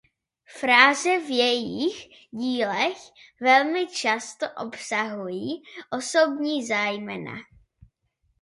[0.59, 2.97] Fráze v jejích dílech
[3.41, 7.33] velmi často obsahují osobní zájmena.